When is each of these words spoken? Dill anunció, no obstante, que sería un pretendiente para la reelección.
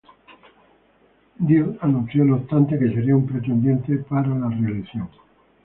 Dill 1.39 1.77
anunció, 1.81 2.25
no 2.25 2.37
obstante, 2.37 2.79
que 2.79 2.89
sería 2.91 3.15
un 3.15 3.27
pretendiente 3.27 3.97
para 3.99 4.29
la 4.29 4.49
reelección. 4.49 5.07